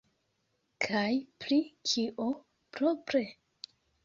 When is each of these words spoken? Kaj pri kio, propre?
Kaj 0.85 1.03
pri 1.43 1.59
kio, 1.93 2.31
propre? 2.79 3.23